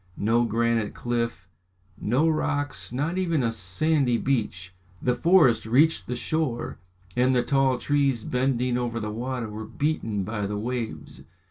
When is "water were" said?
9.11-9.65